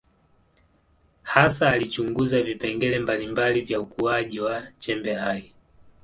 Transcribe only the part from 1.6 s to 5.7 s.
alichunguza vipengele mbalimbali vya ukuaji wa chembe hai.